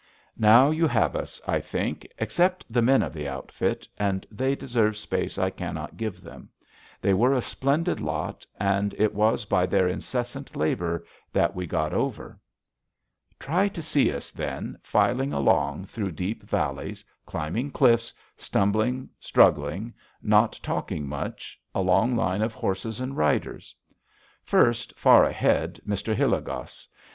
Now 0.39 0.71
you 0.71 0.87
have 0.87 1.15
us, 1.15 1.39
I 1.47 1.59
think, 1.59 2.07
except 2.17 2.65
the 2.67 2.81
men 2.81 3.03
of 3.03 3.13
the 3.13 3.27
outfit, 3.27 3.87
and 3.99 4.25
they 4.31 4.55
deserve 4.55 4.97
space 4.97 5.37
I 5.37 5.51
cannot 5.51 5.95
give 5.95 6.21
them. 6.21 6.49
They 7.01 7.13
were 7.13 7.33
a 7.33 7.41
splendid 7.43 7.99
lot, 7.99 8.43
and 8.59 8.95
it 8.97 9.13
was 9.13 9.45
by 9.45 9.67
their 9.67 9.87
incessant 9.87 10.55
labor 10.55 11.05
that 11.31 11.53
we 11.53 11.67
got 11.67 11.93
over. 11.93 12.39
Try 13.39 13.67
to 13.67 13.81
see 13.83 14.11
us, 14.11 14.31
then, 14.31 14.75
filing 14.81 15.33
along 15.33 15.85
through 15.85 16.13
deep 16.13 16.41
valleys, 16.41 17.05
climbing 17.27 17.69
cliffs, 17.69 18.11
stumbling, 18.35 19.07
struggling, 19.19 19.93
not 20.19 20.59
talking 20.63 21.07
much, 21.07 21.61
a 21.75 21.81
long 21.81 22.15
line 22.15 22.41
of 22.41 22.55
horses 22.55 22.99
and 22.99 23.15
riders. 23.15 23.75
First, 24.43 24.97
far 24.97 25.25
ahead, 25.25 25.79
Mr. 25.87 26.15
Hilligoss. 26.15 26.87